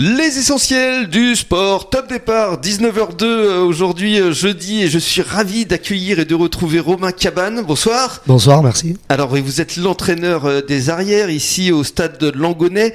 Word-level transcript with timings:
Les 0.00 0.38
essentiels 0.38 1.08
du 1.08 1.34
sport, 1.34 1.90
top 1.90 2.08
départ, 2.08 2.60
19h02 2.60 3.24
euh, 3.24 3.64
aujourd'hui 3.64 4.20
euh, 4.20 4.30
jeudi 4.30 4.82
et 4.82 4.86
je 4.86 4.98
suis 5.00 5.22
ravi 5.22 5.66
d'accueillir 5.66 6.20
et 6.20 6.24
de 6.24 6.36
retrouver 6.36 6.78
Romain 6.78 7.10
Cabane. 7.10 7.64
Bonsoir. 7.66 8.22
Bonsoir, 8.28 8.62
merci. 8.62 8.96
Alors 9.08 9.34
vous 9.34 9.60
êtes 9.60 9.76
l'entraîneur 9.76 10.44
euh, 10.44 10.60
des 10.60 10.88
arrières 10.88 11.30
ici 11.30 11.72
au 11.72 11.82
stade 11.82 12.16
de 12.18 12.30
Langonnet, 12.30 12.94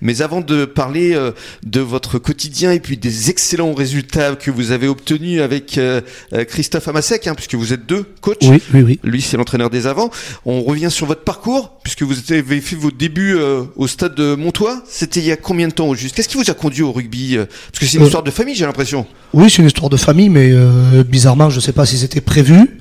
mais 0.00 0.22
avant 0.22 0.40
de 0.40 0.64
parler 0.64 1.16
de 1.62 1.80
votre 1.80 2.18
quotidien 2.18 2.72
et 2.72 2.80
puis 2.80 2.96
des 2.96 3.30
excellents 3.30 3.72
résultats 3.72 4.34
que 4.34 4.50
vous 4.50 4.72
avez 4.72 4.88
obtenus 4.88 5.40
avec 5.40 5.78
Christophe 6.48 6.88
Amasek, 6.88 7.28
hein, 7.28 7.34
puisque 7.36 7.54
vous 7.54 7.72
êtes 7.72 7.86
deux 7.86 8.04
coachs. 8.20 8.38
Oui, 8.42 8.60
oui, 8.74 8.82
oui. 8.82 9.00
Lui 9.04 9.22
c'est 9.22 9.36
l'entraîneur 9.36 9.70
des 9.70 9.86
avants. 9.86 10.10
On 10.44 10.62
revient 10.62 10.90
sur 10.90 11.06
votre 11.06 11.22
parcours, 11.22 11.78
puisque 11.84 12.02
vous 12.02 12.16
avez 12.32 12.60
fait 12.60 12.76
vos 12.76 12.90
débuts 12.90 13.38
au 13.76 13.86
stade 13.86 14.16
de 14.16 14.34
Montois. 14.34 14.82
C'était 14.88 15.20
il 15.20 15.26
y 15.26 15.32
a 15.32 15.36
combien 15.36 15.68
de 15.68 15.72
temps 15.72 15.86
au 15.86 15.94
juste? 15.94 16.16
Qu'est-ce 16.16 16.28
qui 16.28 16.39
vous 16.42 16.50
a 16.50 16.54
conduit 16.54 16.82
au 16.82 16.92
rugby 16.92 17.36
euh, 17.36 17.46
Parce 17.46 17.80
que 17.80 17.86
c'est 17.86 17.96
une 17.96 18.02
euh, 18.02 18.06
histoire 18.06 18.22
de 18.22 18.30
famille, 18.30 18.54
j'ai 18.54 18.66
l'impression. 18.66 19.06
Oui, 19.32 19.50
c'est 19.50 19.58
une 19.58 19.66
histoire 19.66 19.90
de 19.90 19.96
famille, 19.96 20.28
mais 20.28 20.50
euh, 20.52 21.04
bizarrement, 21.04 21.50
je 21.50 21.56
ne 21.56 21.60
sais 21.60 21.72
pas 21.72 21.86
si 21.86 21.98
c'était 21.98 22.20
prévu. 22.20 22.78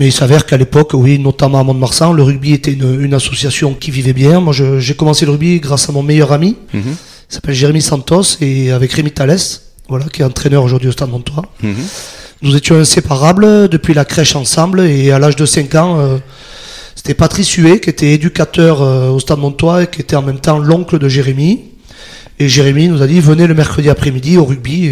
Mais 0.00 0.06
il 0.08 0.12
s'avère 0.12 0.46
qu'à 0.46 0.56
l'époque, 0.56 0.92
oui, 0.94 1.18
notamment 1.18 1.60
à 1.60 1.64
Mont-de-Marsan, 1.64 2.12
le 2.12 2.22
rugby 2.22 2.54
était 2.54 2.72
une, 2.72 3.14
association 3.14 3.74
qui 3.74 3.90
vivait 3.90 4.14
bien. 4.14 4.40
Moi, 4.40 4.54
j'ai 4.78 4.94
commencé 4.94 5.26
le 5.26 5.32
rugby 5.32 5.60
grâce 5.60 5.88
à 5.88 5.92
mon 5.92 6.02
meilleur 6.02 6.32
ami, 6.32 6.56
mhm. 6.72 6.96
s'appelle 7.28 7.54
Jérémy 7.54 7.82
Santos, 7.82 8.38
et 8.40 8.72
avec 8.72 8.92
Rémi 8.92 9.12
Thalès, 9.12 9.62
voilà, 9.88 10.06
qui 10.06 10.22
est 10.22 10.24
entraîneur 10.24 10.64
aujourd'hui 10.64 10.88
au 10.88 10.92
Stade 10.92 11.10
Montois. 11.10 11.44
Mhm. 11.62 11.74
Nous 12.40 12.56
étions 12.56 12.76
inséparables 12.76 13.68
depuis 13.68 13.94
la 13.94 14.04
crèche 14.04 14.34
ensemble, 14.34 14.80
et 14.80 15.12
à 15.12 15.18
l'âge 15.18 15.36
de 15.36 15.46
5 15.46 15.74
ans, 15.76 16.20
c'était 16.96 17.14
Patrice 17.14 17.52
Huet, 17.52 17.78
qui 17.78 17.90
était 17.90 18.12
éducateur 18.12 18.80
au 19.12 19.20
Stade 19.20 19.38
Montois 19.38 19.84
et 19.84 19.86
qui 19.86 20.00
était 20.00 20.16
en 20.16 20.22
même 20.22 20.40
temps 20.40 20.58
l'oncle 20.58 20.98
de 20.98 21.08
Jérémy. 21.08 21.71
Et 22.38 22.48
Jérémy 22.48 22.88
nous 22.88 23.02
a 23.02 23.06
dit 23.06 23.20
venez 23.20 23.46
le 23.46 23.54
mercredi 23.54 23.88
après-midi 23.88 24.36
au 24.36 24.44
rugby. 24.44 24.90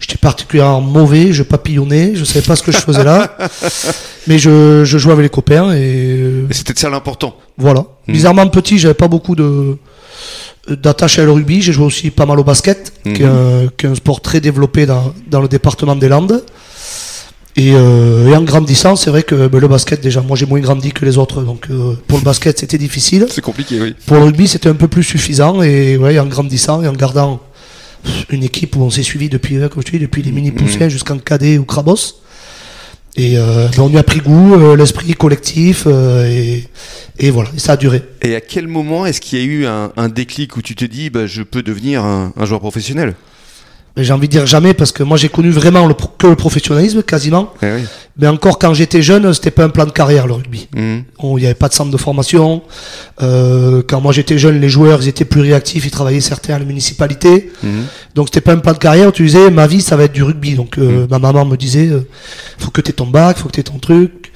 j'étais 0.00 0.18
particulièrement 0.18 0.80
mauvais, 0.80 1.32
je 1.32 1.42
papillonnais, 1.42 2.12
je 2.14 2.20
ne 2.20 2.24
savais 2.24 2.44
pas 2.44 2.56
ce 2.56 2.62
que 2.62 2.72
je 2.72 2.78
faisais 2.78 3.04
là. 3.04 3.36
mais 4.26 4.38
je, 4.38 4.84
jouais 4.84 5.12
avec 5.12 5.24
les 5.24 5.30
copains 5.30 5.74
et. 5.74 6.44
c'était 6.50 6.74
ça 6.78 6.90
l'important. 6.90 7.36
Voilà. 7.56 7.80
Hmm. 8.06 8.12
Bizarrement 8.12 8.48
petit, 8.48 8.78
j'avais 8.78 8.94
pas 8.94 9.08
beaucoup 9.08 9.34
de 9.34 9.76
d'attache 10.68 11.18
à 11.18 11.24
le 11.24 11.32
rugby. 11.32 11.60
J'ai 11.62 11.72
joué 11.72 11.86
aussi 11.86 12.10
pas 12.10 12.26
mal 12.26 12.38
au 12.38 12.44
basket, 12.44 12.92
qui, 13.02 13.22
est 13.22 13.26
hmm. 13.26 13.68
un, 13.84 13.94
sport 13.94 14.20
très 14.20 14.40
développé 14.40 14.86
dans, 14.86 15.12
dans 15.30 15.40
le 15.40 15.48
département 15.48 15.96
des 15.96 16.08
Landes. 16.08 16.42
Euh, 17.58 18.28
et, 18.28 18.34
en 18.34 18.42
grandissant, 18.42 18.96
c'est 18.96 19.10
vrai 19.10 19.22
que 19.22 19.46
ben, 19.46 19.60
le 19.60 19.68
basket, 19.68 20.00
déjà, 20.00 20.22
moi 20.22 20.36
j'ai 20.36 20.46
moins 20.46 20.60
grandi 20.60 20.92
que 20.92 21.04
les 21.04 21.18
autres, 21.18 21.42
donc 21.42 21.66
euh, 21.70 21.94
pour 22.06 22.18
le 22.18 22.24
basket 22.24 22.58
c'était 22.58 22.78
difficile. 22.78 23.26
C'est 23.30 23.42
compliqué, 23.42 23.80
oui. 23.80 23.94
Pour 24.06 24.16
le 24.16 24.24
rugby, 24.24 24.48
c'était 24.48 24.68
un 24.68 24.74
peu 24.74 24.88
plus 24.88 25.02
suffisant, 25.02 25.62
et 25.62 25.96
ouais, 25.96 26.18
en 26.18 26.26
grandissant 26.26 26.82
et 26.82 26.88
en 26.88 26.94
gardant 26.94 27.40
une 28.30 28.42
équipe 28.42 28.76
où 28.76 28.80
on 28.80 28.90
s'est 28.90 29.02
suivi 29.02 29.28
depuis, 29.28 29.58
comme 29.70 29.82
je 29.86 29.92
dis, 29.92 29.98
depuis 29.98 30.22
les 30.22 30.32
mini 30.32 30.50
poussiens 30.50 30.86
mmh. 30.86 30.90
jusqu'en 30.90 31.18
cadet 31.18 31.58
ou 31.58 31.64
crabos. 31.64 32.22
Et 33.16 33.36
euh, 33.36 33.68
ben, 33.76 33.82
on 33.82 33.90
y 33.90 33.98
a 33.98 34.02
pris 34.02 34.20
goût, 34.20 34.74
l'esprit 34.74 35.12
collectif, 35.12 35.86
et, 35.86 36.64
et, 37.18 37.30
voilà, 37.30 37.50
ça 37.58 37.72
a 37.72 37.76
duré. 37.76 38.02
Et 38.22 38.34
à 38.34 38.40
quel 38.40 38.66
moment 38.66 39.04
est-ce 39.04 39.20
qu'il 39.20 39.38
y 39.38 39.42
a 39.42 39.44
eu 39.44 39.66
un, 39.66 39.92
un, 39.98 40.08
déclic 40.08 40.56
où 40.56 40.62
tu 40.62 40.74
te 40.74 40.86
dis, 40.86 41.10
bah, 41.10 41.26
je 41.26 41.42
peux 41.42 41.62
devenir 41.62 42.02
un, 42.02 42.32
un 42.34 42.44
joueur 42.46 42.60
professionnel? 42.60 43.14
J'ai 43.96 44.12
envie 44.12 44.26
de 44.26 44.32
dire 44.32 44.46
jamais 44.46 44.72
parce 44.72 44.90
que 44.90 45.02
moi 45.02 45.18
j'ai 45.18 45.28
connu 45.28 45.50
vraiment 45.50 45.86
le, 45.86 45.94
que 46.18 46.26
le 46.26 46.36
professionnalisme 46.36 47.02
quasiment. 47.02 47.52
Eh 47.62 47.66
Mais 48.16 48.26
encore 48.26 48.58
quand 48.58 48.72
j'étais 48.72 49.02
jeune, 49.02 49.32
c'était 49.34 49.50
pas 49.50 49.64
un 49.64 49.68
plan 49.68 49.84
de 49.84 49.90
carrière 49.90 50.26
le 50.26 50.32
rugby. 50.34 50.68
Mhm. 50.74 51.04
Il 51.22 51.36
n'y 51.36 51.44
avait 51.44 51.54
pas 51.54 51.68
de 51.68 51.74
centre 51.74 51.90
de 51.90 51.96
formation. 51.98 52.62
Euh, 53.20 53.82
quand 53.86 54.00
moi 54.00 54.12
j'étais 54.12 54.38
jeune, 54.38 54.60
les 54.60 54.70
joueurs 54.70 55.02
ils 55.02 55.08
étaient 55.08 55.26
plus 55.26 55.42
réactifs, 55.42 55.84
ils 55.84 55.90
travaillaient 55.90 56.20
certains 56.20 56.54
à 56.54 56.58
la 56.58 56.64
municipalité. 56.64 57.52
Mhm. 57.62 57.84
Donc 58.14 58.28
c'était 58.28 58.40
pas 58.40 58.52
un 58.52 58.58
plan 58.58 58.72
de 58.72 58.78
carrière. 58.78 59.12
Tu 59.12 59.24
disais 59.24 59.50
ma 59.50 59.66
vie 59.66 59.82
ça 59.82 59.96
va 59.96 60.04
être 60.04 60.12
du 60.12 60.22
rugby. 60.22 60.54
Donc 60.54 60.78
euh, 60.78 61.02
mhm. 61.02 61.08
ma 61.10 61.18
maman 61.18 61.44
me 61.44 61.56
disait 61.56 61.88
euh, 61.88 62.08
faut 62.58 62.70
que 62.70 62.80
tu 62.80 62.90
aies 62.90 62.94
ton 62.94 63.06
bac, 63.06 63.36
faut 63.36 63.48
que 63.48 63.52
tu 63.52 63.60
aies 63.60 63.64
ton 63.64 63.78
truc. 63.78 64.32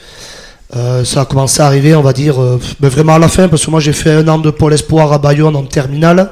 Euh, 0.75 1.05
ça 1.05 1.23
a 1.23 1.25
commencé 1.25 1.63
à 1.63 1.67
arriver, 1.67 1.95
on 1.95 2.03
va 2.03 2.13
dire, 2.13 2.41
mais 2.41 2.59
ben, 2.81 2.89
vraiment 2.89 3.15
à 3.15 3.19
la 3.21 3.29
fin, 3.29 3.47
parce 3.47 3.65
que 3.65 3.71
moi 3.71 3.79
j'ai 3.79 3.93
fait 3.93 4.11
un 4.11 4.27
an 4.27 4.39
de 4.39 4.51
pôle 4.51 4.75
espoir 4.75 5.13
à 5.13 5.19
Bayonne 5.19 5.55
en 5.55 5.63
terminale. 5.63 6.29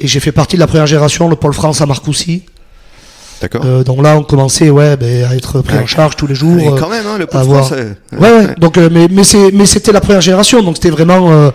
Et 0.00 0.06
j'ai 0.06 0.20
fait 0.20 0.32
partie 0.32 0.56
de 0.56 0.60
la 0.60 0.66
première 0.66 0.86
génération, 0.86 1.28
le 1.28 1.36
Pôle 1.36 1.54
France 1.54 1.80
à 1.80 1.86
Marcoussis. 1.86 2.42
D'accord. 3.40 3.62
Euh, 3.64 3.84
donc 3.84 4.02
là, 4.02 4.16
on 4.16 4.22
commençait 4.22 4.70
ouais, 4.70 4.96
ben, 4.96 5.24
à 5.24 5.34
être 5.34 5.60
pris 5.60 5.76
en 5.76 5.86
charge 5.86 6.16
tous 6.16 6.26
les 6.26 6.34
jours. 6.34 6.58
Et 6.58 6.80
quand 6.80 6.88
même, 6.88 7.06
hein, 7.06 7.18
le 7.18 7.26
Pôle 7.26 7.44
France. 7.44 7.70
Ouais, 7.72 8.18
ouais. 8.18 8.54
Donc, 8.58 8.78
euh, 8.78 8.88
mais, 8.90 9.08
mais, 9.10 9.22
mais 9.52 9.66
c'était 9.66 9.92
la 9.92 10.00
première 10.00 10.20
génération, 10.20 10.62
donc 10.62 10.76
c'était 10.76 10.90
vraiment, 10.90 11.30
euh, 11.30 11.50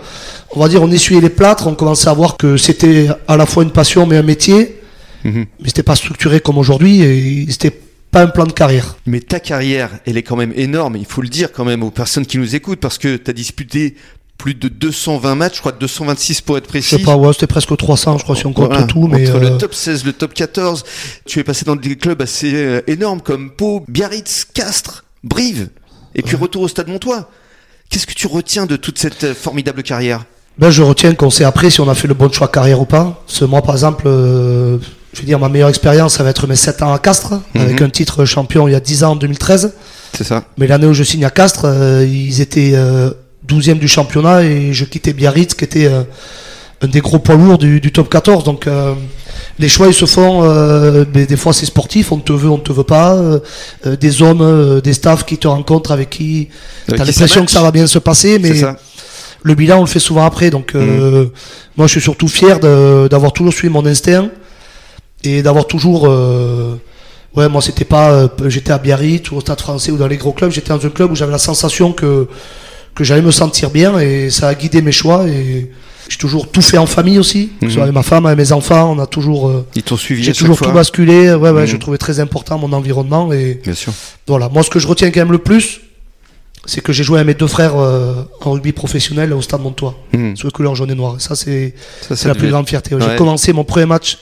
on 0.52 0.60
va 0.60 0.68
dire, 0.68 0.82
on 0.82 0.90
essuyait 0.90 1.20
les 1.20 1.30
plâtres, 1.30 1.66
on 1.66 1.74
commençait 1.74 2.08
à 2.08 2.12
voir 2.12 2.36
que 2.36 2.56
c'était 2.56 3.08
à 3.26 3.36
la 3.36 3.46
fois 3.46 3.64
une 3.64 3.72
passion 3.72 4.06
mais 4.06 4.16
un 4.16 4.22
métier. 4.22 4.80
Mhm. 5.24 5.46
Mais 5.60 5.68
c'était 5.68 5.82
pas 5.82 5.96
structuré 5.96 6.40
comme 6.40 6.58
aujourd'hui 6.58 7.02
et 7.02 7.46
c'était 7.48 7.76
pas 8.10 8.22
un 8.22 8.26
plan 8.28 8.44
de 8.44 8.52
carrière. 8.52 8.96
Mais 9.06 9.20
ta 9.20 9.40
carrière, 9.40 9.90
elle 10.06 10.16
est 10.16 10.22
quand 10.22 10.36
même 10.36 10.52
énorme, 10.54 10.96
il 10.96 11.06
faut 11.06 11.22
le 11.22 11.28
dire 11.28 11.50
quand 11.52 11.64
même 11.64 11.82
aux 11.82 11.90
personnes 11.90 12.26
qui 12.26 12.38
nous 12.38 12.54
écoutent, 12.54 12.80
parce 12.80 12.98
que 12.98 13.16
tu 13.16 13.30
as 13.30 13.32
disputé 13.32 13.96
plus 14.42 14.54
de 14.54 14.66
220 14.66 15.36
matchs, 15.36 15.54
je 15.54 15.60
crois 15.60 15.70
226 15.70 16.40
pour 16.40 16.58
être 16.58 16.66
précis. 16.66 16.88
Je 16.90 16.96
sais 16.96 17.02
pas, 17.04 17.14
ouais, 17.14 17.32
c'était 17.32 17.46
presque 17.46 17.76
300, 17.76 18.18
je 18.18 18.24
crois, 18.24 18.34
si 18.34 18.44
on 18.44 18.52
compte 18.52 18.88
tout. 18.88 19.06
Mais 19.06 19.28
Entre 19.30 19.38
le 19.38 19.46
euh, 19.52 19.56
top 19.56 19.72
16, 19.72 20.04
le 20.04 20.12
top 20.12 20.34
14, 20.34 20.84
tu 21.26 21.38
es 21.38 21.44
passé 21.44 21.64
dans 21.64 21.76
des 21.76 21.94
clubs 21.94 22.20
assez 22.20 22.52
euh, 22.52 22.80
énormes 22.88 23.20
comme 23.20 23.52
Pau, 23.52 23.84
Biarritz, 23.86 24.44
Castres, 24.52 25.04
Brive, 25.22 25.68
et 26.16 26.22
puis 26.22 26.34
retour 26.34 26.62
au 26.62 26.68
Stade 26.68 26.88
Montois. 26.88 27.30
Qu'est-ce 27.88 28.04
que 28.04 28.14
tu 28.14 28.26
retiens 28.26 28.66
de 28.66 28.74
toute 28.74 28.98
cette 28.98 29.22
euh, 29.22 29.32
formidable 29.32 29.84
carrière? 29.84 30.24
Ben, 30.58 30.70
Je 30.70 30.82
retiens 30.82 31.14
qu'on 31.14 31.30
sait 31.30 31.44
après 31.44 31.70
si 31.70 31.80
on 31.80 31.88
a 31.88 31.94
fait 31.94 32.08
le 32.08 32.14
bon 32.14 32.28
choix 32.32 32.48
carrière 32.48 32.80
ou 32.80 32.84
pas. 32.84 33.22
Ce 33.28 33.44
moi, 33.44 33.62
par 33.62 33.76
exemple, 33.76 34.06
je 34.06 35.20
veux 35.20 35.24
dire, 35.24 35.38
ma 35.38 35.50
meilleure 35.50 35.68
expérience, 35.68 36.14
ça 36.14 36.24
va 36.24 36.30
être 36.30 36.48
mes 36.48 36.56
7 36.56 36.82
ans 36.82 36.92
à 36.92 36.98
Castres, 36.98 37.34
mhm. 37.54 37.60
avec 37.60 37.80
un 37.80 37.90
titre 37.90 38.24
champion 38.24 38.66
il 38.66 38.72
y 38.72 38.74
a 38.74 38.80
10 38.80 39.04
ans, 39.04 39.12
en 39.12 39.16
2013. 39.16 39.72
C'est 40.14 40.24
ça. 40.24 40.42
Mais 40.58 40.66
l'année 40.66 40.88
où 40.88 40.94
je 40.94 41.04
signe 41.04 41.24
à 41.24 41.30
Castres, 41.30 41.64
ils 42.02 42.40
étaient 42.40 42.74
12e 43.48 43.78
du 43.78 43.88
championnat 43.88 44.44
et 44.44 44.72
je 44.72 44.84
quittais 44.84 45.12
Biarritz 45.12 45.54
qui 45.54 45.64
était 45.64 45.86
euh, 45.86 46.02
un 46.80 46.88
des 46.88 47.00
gros 47.00 47.18
poids 47.18 47.36
lourds 47.36 47.58
du, 47.58 47.80
top 47.92 48.08
14. 48.08 48.44
Donc 48.44 48.66
euh, 48.66 48.94
les 49.58 49.68
choix 49.68 49.88
ils 49.88 49.94
se 49.94 50.06
font, 50.06 50.42
euh, 50.42 51.04
mais 51.14 51.26
des 51.26 51.36
fois 51.36 51.52
c'est 51.52 51.66
sportif, 51.66 52.12
on 52.12 52.18
te 52.18 52.32
veut, 52.32 52.50
on 52.50 52.58
te 52.58 52.72
veut 52.72 52.84
pas. 52.84 53.18
des 53.84 54.22
hommes, 54.22 54.80
des 54.80 54.92
staffs 54.92 55.24
qui 55.24 55.38
te 55.38 55.48
rencontrent 55.48 55.92
avec 55.92 56.10
qui 56.10 56.48
tu 56.88 56.94
as 56.94 57.04
l'impression 57.04 57.44
que 57.44 57.50
ça 57.50 57.62
va 57.62 57.70
bien 57.70 57.86
se 57.86 57.98
passer, 57.98 58.38
mais 58.38 58.62
le 59.44 59.54
bilan 59.54 59.78
on 59.78 59.82
le 59.82 59.86
fait 59.86 60.00
souvent 60.00 60.24
après. 60.24 60.50
Donc 60.50 60.74
mm. 60.74 61.30
moi 61.76 61.86
je 61.86 61.92
suis 61.92 62.00
surtout 62.00 62.28
fier 62.28 62.58
d'avoir 62.60 63.32
toujours 63.32 63.52
suivi 63.52 63.72
mon 63.72 63.86
instinct 63.86 64.30
et 65.24 65.42
d'avoir 65.42 65.66
toujours 65.66 66.08
Ouais, 67.34 67.48
moi 67.48 67.62
c'était 67.62 67.86
pas, 67.86 68.28
j'étais 68.44 68.72
à 68.72 68.78
Biarritz 68.78 69.30
ou 69.30 69.36
au 69.36 69.40
Stade 69.40 69.58
Français 69.58 69.90
ou 69.90 69.96
dans 69.96 70.06
les 70.06 70.18
gros 70.18 70.32
clubs, 70.32 70.50
j'étais 70.50 70.68
dans 70.68 70.84
un 70.84 70.90
club 70.90 71.12
où 71.12 71.14
j'avais 71.14 71.32
la 71.32 71.38
sensation 71.38 71.94
que 71.94 72.28
que 72.94 73.04
j'allais 73.04 73.22
me 73.22 73.30
sentir 73.30 73.70
bien 73.70 73.98
et 73.98 74.30
ça 74.30 74.48
a 74.48 74.54
guidé 74.54 74.82
mes 74.82 74.92
choix 74.92 75.26
et 75.26 75.70
j'ai 76.08 76.18
toujours 76.18 76.50
tout 76.50 76.60
fait 76.60 76.78
en 76.78 76.86
famille 76.86 77.18
aussi, 77.18 77.52
mhm. 77.60 77.80
avec 77.80 77.94
ma 77.94 78.02
femme, 78.02 78.26
avec 78.26 78.38
mes 78.38 78.52
enfants, 78.52 78.92
on 78.92 78.98
a 78.98 79.06
toujours. 79.06 79.48
Euh, 79.48 79.66
Ils 79.74 79.82
t'ont 79.82 79.96
suivi. 79.96 80.22
J'ai 80.22 80.32
toujours 80.32 80.60
tout 80.60 80.72
basculé. 80.72 81.32
Ouais, 81.34 81.50
ouais, 81.50 81.66
je 81.66 81.74
mhm. 81.74 81.78
trouvais 81.78 81.98
très 81.98 82.20
important 82.20 82.58
mon 82.58 82.72
environnement 82.72 83.32
et. 83.32 83.60
Bien 83.62 83.74
sûr. 83.74 83.92
Voilà, 84.26 84.48
moi 84.48 84.62
ce 84.62 84.70
que 84.70 84.78
je 84.78 84.86
retiens 84.86 85.10
quand 85.10 85.20
même 85.20 85.32
le 85.32 85.38
plus, 85.38 85.80
c'est 86.66 86.80
que 86.80 86.92
j'ai 86.92 87.04
joué 87.04 87.18
avec 87.18 87.28
mes 87.28 87.34
deux 87.34 87.46
frères 87.46 87.76
euh, 87.76 88.24
en 88.40 88.52
rugby 88.52 88.72
professionnel 88.72 89.32
au 89.32 89.40
Stade 89.42 89.62
Montois, 89.62 89.94
mmh. 90.12 90.36
sous 90.36 90.46
les 90.46 90.52
couleurs 90.52 90.74
jaune 90.74 90.90
et 90.90 90.94
noir. 90.94 91.20
Ça 91.20 91.34
c'est 91.34 91.74
la 92.24 92.34
plus 92.34 92.50
grande 92.50 92.68
fierté. 92.68 92.94
J'ai 92.98 93.16
commencé 93.16 93.52
mon 93.52 93.64
premier 93.64 93.86
match 93.86 94.18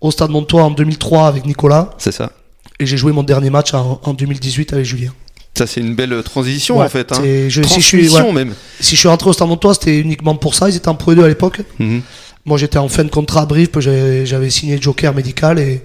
au 0.00 0.10
Stade 0.10 0.30
Montois 0.30 0.64
en 0.64 0.70
2003 0.70 1.28
avec 1.28 1.46
Nicolas. 1.46 1.90
C'est 1.98 2.12
ça. 2.12 2.32
Et 2.80 2.86
j'ai 2.86 2.96
joué 2.96 3.12
mon 3.12 3.22
dernier 3.22 3.50
match 3.50 3.74
en, 3.74 4.00
en 4.02 4.12
2018 4.12 4.72
avec 4.72 4.84
Julien. 4.84 5.12
Ça, 5.54 5.66
c'est 5.66 5.80
une 5.80 5.94
belle 5.94 6.22
transition 6.22 6.80
en 6.80 6.88
fait. 6.88 7.12
Hein. 7.12 7.22
Je, 7.48 7.62
si, 7.62 7.80
je 7.80 7.86
suis, 7.86 8.10
même. 8.32 8.54
si 8.80 8.94
je 8.94 9.00
suis 9.00 9.08
rentré 9.08 9.28
au 9.28 9.32
Stade 9.32 9.48
Montois, 9.48 9.74
c'était 9.74 9.98
uniquement 9.98 10.34
pour 10.34 10.54
ça. 10.54 10.70
Ils 10.70 10.76
étaient 10.76 10.88
en 10.88 10.94
Pro 10.94 11.14
2 11.14 11.24
à 11.24 11.28
l'époque. 11.28 11.60
Mhm. 11.78 12.00
Moi, 12.44 12.58
j'étais 12.58 12.78
en 12.78 12.88
fin 12.88 13.04
de 13.04 13.10
contrat 13.10 13.42
à 13.42 13.46
Brive, 13.46 13.68
j'avais 13.78 14.50
signé 14.50 14.76
le 14.76 14.82
joker 14.82 15.14
médical 15.14 15.58
et 15.58 15.82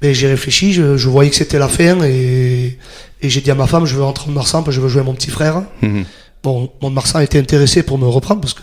ben, 0.00 0.14
j'ai 0.14 0.28
réfléchi. 0.28 0.72
Je, 0.72 1.08
voyais 1.08 1.30
que 1.30 1.36
c'était 1.36 1.58
la 1.58 1.68
fin 1.68 2.02
et, 2.04 2.78
et 3.20 3.30
j'ai 3.30 3.40
dit 3.40 3.50
à 3.50 3.54
ma 3.54 3.66
femme 3.66 3.86
je 3.86 3.96
veux 3.96 4.02
rentrer 4.02 4.30
en 4.30 4.32
Marsan 4.32 4.64
je 4.68 4.80
veux 4.80 4.88
jouer 4.88 5.00
à 5.00 5.04
mon 5.04 5.14
petit 5.14 5.30
frère. 5.30 5.62
Mhm. 5.80 6.04
Bon, 6.42 6.70
mon 6.82 6.90
Marsan 6.90 7.20
était 7.20 7.38
intéressé 7.38 7.82
pour 7.82 7.98
me 7.98 8.06
reprendre 8.06 8.40
parce 8.40 8.54
que 8.54 8.62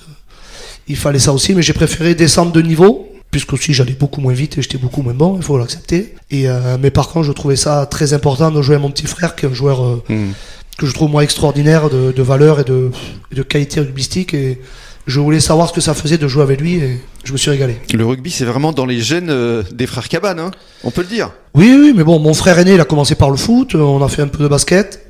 il 0.88 0.98
fallait 0.98 1.19
ça 1.19 1.33
aussi, 1.33 1.54
mais 1.54 1.62
j'ai 1.62 1.74
préféré 1.74 2.15
descendre 2.15 2.51
de 2.51 2.62
niveau 2.62 3.08
puisque 3.31 3.54
aussi 3.54 3.74
j'allais 3.74 3.94
beaucoup 3.94 4.22
moins 4.22 4.34
vite 4.34 4.58
et 4.58 4.62
j'étais 4.62 4.78
beaucoup 4.78 5.02
moins 5.02 5.14
bon, 5.14 5.38
il 5.38 5.44
faut 5.44 5.58
l'accepter. 5.58 6.16
Et 6.31 6.50
euh, 6.50 6.78
mais 6.80 6.92
par 6.92 7.10
contre, 7.10 7.26
je 7.26 7.31
trouvais 7.31 7.56
ça 7.56 7.86
très 7.86 8.14
important 8.14 8.52
de 8.52 8.62
jouer 8.62 8.76
à 8.76 8.80
mon 8.80 8.92
petit 8.92 9.08
frère, 9.08 9.36
qui 9.36 9.46
est 9.46 9.50
un 9.50 9.54
joueur 9.54 9.86
euh, 9.86 10.04
hmm. 10.10 10.31
que 10.78 10.86
je 10.86 10.94
trouve 10.94 11.10
moi 11.10 11.24
extraordinaire 11.24 11.90
de, 11.90 12.12
de 12.12 12.24
valeur 12.24 12.60
et 12.60 12.64
de, 12.64 12.92
de 13.31 13.44
qualité 13.44 13.81
rugbystique. 13.81 14.34
Et 14.34 14.60
je 15.06 15.20
voulais 15.20 15.40
savoir 15.40 15.70
ce 15.70 15.74
que 15.74 15.81
ça 15.81 15.94
faisait 15.94 16.18
de 16.18 16.28
jouer 16.28 16.44
avec 16.44 16.62
lui 16.62 16.76
et 16.76 17.00
je 17.24 17.31
me 17.31 17.38
suis 17.38 17.50
régalé. 17.50 17.78
Le 17.94 18.06
rugby, 18.06 18.31
c'est 18.31 18.46
vraiment 18.46 18.72
dans 18.72 18.86
les 18.86 19.02
gènes 19.02 19.30
euh, 19.30 19.64
des 19.72 19.88
frères 19.88 20.08
Cabane, 20.08 20.40
hein 20.40 20.52
on 20.84 20.92
peut 20.92 21.02
le 21.02 21.08
dire. 21.08 21.31
Oui, 21.56 21.76
oui, 21.80 21.94
mais 21.96 22.04
bon, 22.04 22.20
mon 22.20 22.34
frère 22.34 22.58
aîné, 22.60 22.74
il 22.74 22.81
a 22.81 22.86
commencé 22.86 23.16
par 23.16 23.30
le 23.30 23.38
foot, 23.38 23.76
on 23.76 24.04
a 24.04 24.08
fait 24.08 24.22
un 24.22 24.28
peu 24.28 24.44
de 24.44 24.48
basket. 24.48 25.06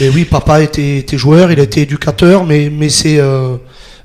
Et 0.00 0.08
oui, 0.10 0.24
papa 0.24 0.62
était, 0.62 0.98
était 0.98 1.16
joueur, 1.16 1.50
il 1.50 1.60
a 1.60 1.62
été 1.62 1.82
éducateur, 1.82 2.44
mais, 2.44 2.70
mais 2.70 2.88
c'est 2.88 3.18
Euh, 3.18 3.56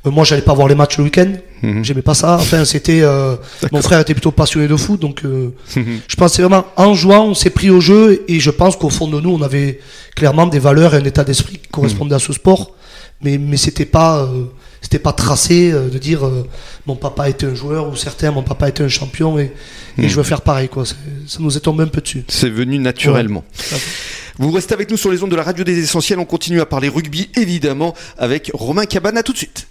moi, 0.05 0.23
j'allais 0.25 0.41
pas 0.41 0.53
voir 0.53 0.67
les 0.67 0.75
matchs 0.75 0.97
le 0.97 1.05
week-end. 1.05 1.31
Mhm. 1.61 1.83
J'aimais 1.85 2.01
pas 2.01 2.13
ça. 2.13 2.35
Enfin, 2.35 2.65
c'était. 2.65 3.01
euh, 3.01 3.35
mon 3.71 3.81
frère 3.81 4.00
était 4.00 4.13
plutôt 4.13 4.31
passionné 4.31 4.67
de 4.67 4.75
foot, 4.75 5.00
donc 5.00 5.23
euh, 5.23 5.53
je 5.75 6.15
pense 6.17 6.31
que 6.31 6.35
c'est 6.35 6.41
vraiment 6.41 6.65
en 6.75 6.94
jouant, 6.94 7.25
on 7.25 7.33
s'est 7.33 7.50
pris 7.51 7.69
au 7.69 7.79
jeu 7.79 8.23
et 8.27 8.39
je 8.41 8.50
pense 8.51 8.75
qu'au 8.75 8.89
fond 8.89 9.07
de 9.07 9.19
nous, 9.21 9.29
on 9.31 9.41
avait 9.41 9.79
clairement 10.15 10.45
des 10.45 10.59
valeurs 10.59 10.94
et 10.94 10.97
un 10.97 11.05
état 11.05 11.23
d'esprit 11.23 11.57
qui 11.57 11.69
correspondaient 11.69 12.15
à 12.15 12.19
ce 12.19 12.33
sport, 12.33 12.71
mais 13.21 13.38
mais 13.38 13.55
c'était 13.55 13.85
pas 13.85 14.23
euh, 14.23 14.44
c'était 14.81 15.00
pas 15.00 15.13
tracé 15.13 15.71
euh, 15.71 15.88
de 15.89 15.97
dire 15.97 16.25
euh, 16.25 16.45
mon 16.85 16.97
papa 16.97 17.29
était 17.29 17.45
un 17.45 17.55
joueur 17.55 17.88
ou 17.88 17.95
certains 17.95 18.31
mon 18.31 18.44
papa 18.44 18.67
était 18.67 18.83
un 18.83 18.89
champion 18.89 19.39
et, 19.39 19.53
et 19.97 20.09
je 20.09 20.15
veux 20.17 20.23
faire 20.23 20.41
pareil 20.41 20.67
quoi. 20.67 20.83
Ça 20.85 20.95
nous 21.39 21.55
est 21.55 21.61
tombé 21.61 21.83
un 21.83 21.88
peu 21.88 22.01
dessus. 22.01 22.25
C'est 22.27 22.50
venu 22.50 22.77
naturellement. 22.77 23.45
Fait. 23.53 23.77
Vous 24.38 24.51
restez 24.51 24.73
avec 24.73 24.89
nous 24.91 24.97
sur 24.97 25.11
les 25.11 25.23
ondes 25.23 25.31
de 25.31 25.35
la 25.38 25.44
radio 25.44 25.63
des 25.63 25.77
essentiels. 25.79 26.19
On 26.19 26.25
continue 26.25 26.59
à 26.59 26.65
parler 26.65 26.89
rugby 26.89 27.29
évidemment 27.38 27.94
avec 28.17 28.51
Romain 28.53 28.85
Cabana 28.85 29.23
tout 29.23 29.31
de 29.31 29.38
suite. 29.38 29.67